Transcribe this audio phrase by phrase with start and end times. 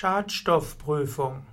[0.00, 1.44] Schadstoffprüfung.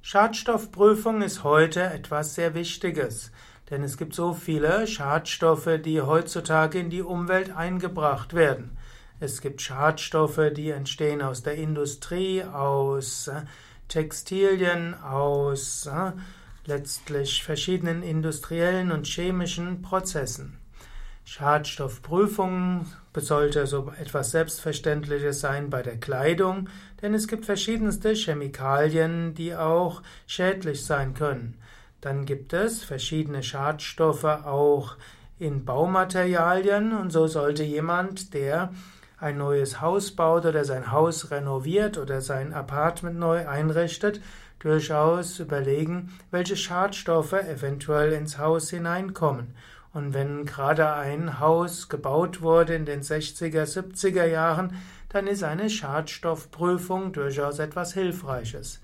[0.00, 3.30] Schadstoffprüfung ist heute etwas sehr Wichtiges,
[3.70, 8.76] denn es gibt so viele Schadstoffe, die heutzutage in die Umwelt eingebracht werden.
[9.20, 13.42] Es gibt Schadstoffe, die entstehen aus der Industrie, aus äh,
[13.86, 16.10] Textilien, aus äh,
[16.66, 20.58] letztlich verschiedenen industriellen und chemischen Prozessen.
[21.24, 26.68] Schadstoffprüfung sollte so etwas Selbstverständliches sein bei der Kleidung,
[27.00, 31.58] denn es gibt verschiedenste Chemikalien, die auch schädlich sein können.
[32.00, 34.96] Dann gibt es verschiedene Schadstoffe auch
[35.38, 38.72] in Baumaterialien und so sollte jemand, der
[39.18, 44.20] ein neues Haus baut oder sein Haus renoviert oder sein Apartment neu einrichtet,
[44.58, 49.54] durchaus überlegen, welche Schadstoffe eventuell ins Haus hineinkommen
[49.92, 54.76] und wenn gerade ein Haus gebaut wurde in den 60er, 70er Jahren,
[55.10, 58.80] dann ist eine Schadstoffprüfung durchaus etwas Hilfreiches.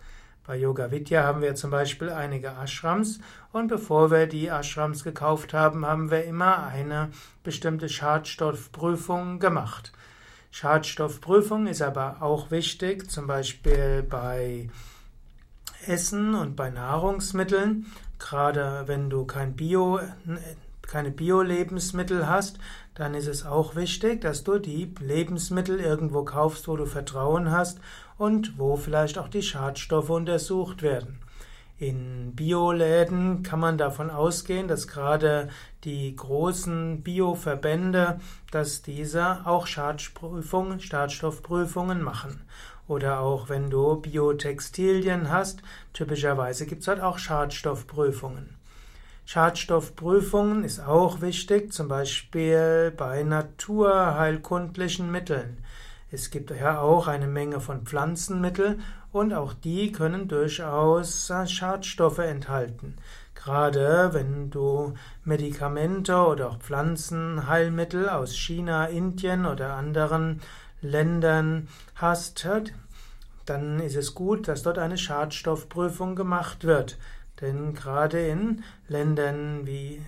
[0.47, 3.20] Bei Yoga Vidya haben wir zum Beispiel einige Ashrams
[3.53, 7.11] und bevor wir die Ashrams gekauft haben, haben wir immer eine
[7.43, 9.93] bestimmte Schadstoffprüfung gemacht.
[10.50, 14.70] Schadstoffprüfung ist aber auch wichtig, zum Beispiel bei
[15.87, 17.87] Essen und bei Nahrungsmitteln.
[18.19, 20.00] Gerade wenn du kein Bio
[20.89, 22.58] keine Bio-Lebensmittel hast,
[22.94, 27.78] dann ist es auch wichtig, dass du die Lebensmittel irgendwo kaufst, wo du Vertrauen hast
[28.17, 31.20] und wo vielleicht auch die Schadstoffe untersucht werden.
[31.78, 35.48] In Bioläden kann man davon ausgehen, dass gerade
[35.84, 38.19] die großen Bioverbände,
[38.50, 42.41] dass diese auch Schadstoffprüfungen, Schadstoffprüfungen machen.
[42.89, 48.58] Oder auch wenn du Biotextilien hast, typischerweise gibt es halt auch Schadstoffprüfungen.
[49.31, 55.59] Schadstoffprüfungen ist auch wichtig, zum Beispiel bei naturheilkundlichen Mitteln.
[56.11, 62.97] Es gibt ja auch eine Menge von Pflanzenmitteln und auch die können durchaus Schadstoffe enthalten.
[63.34, 64.95] Gerade wenn du
[65.27, 70.41] Medikamente oder auch Pflanzenheilmittel aus China, Indien oder anderen
[70.81, 72.49] Ländern hast,
[73.44, 76.97] dann ist es gut, dass dort eine Schadstoffprüfung gemacht wird.
[77.41, 80.03] Denn gerade in Ländern wie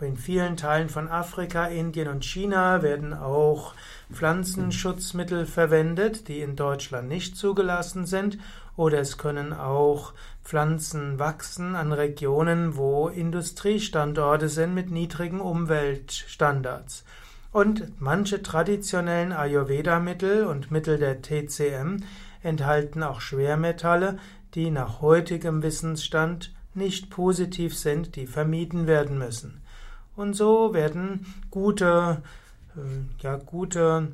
[0.00, 3.74] in vielen Teilen von Afrika, Indien und China werden auch
[4.12, 8.38] Pflanzenschutzmittel verwendet, die in Deutschland nicht zugelassen sind.
[8.76, 17.04] Oder es können auch Pflanzen wachsen an Regionen, wo Industriestandorte sind mit niedrigen Umweltstandards.
[17.50, 22.04] Und manche traditionellen Ayurveda-Mittel und Mittel der TCM
[22.42, 24.18] enthalten auch Schwermetalle,
[24.54, 29.60] die nach heutigem Wissensstand nicht positiv sind, die vermieden werden müssen.
[30.16, 32.22] Und so werden gute,
[32.76, 34.12] äh, ja, gute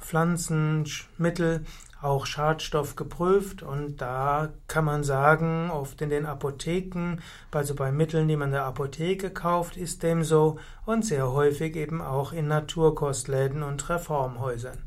[0.00, 1.64] Pflanzenmittel,
[2.02, 7.18] auch Schadstoff geprüft und da kann man sagen, oft in den Apotheken,
[7.50, 11.76] also bei Mitteln, die man in der Apotheke kauft, ist dem so und sehr häufig
[11.76, 14.78] eben auch in Naturkostläden und Reformhäusern.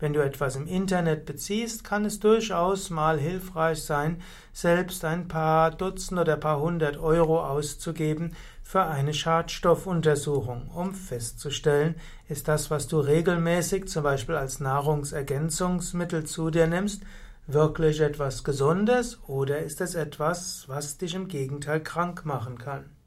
[0.00, 4.22] Wenn du etwas im Internet beziehst, kann es durchaus mal hilfreich sein,
[4.52, 11.96] selbst ein paar Dutzend oder paar hundert Euro auszugeben für eine Schadstoffuntersuchung, um festzustellen,
[12.28, 17.02] ist das, was du regelmäßig zum Beispiel als Nahrungsergänzungsmittel zu dir nimmst,
[17.48, 22.97] wirklich etwas Gesundes oder ist es etwas, was dich im Gegenteil krank machen kann?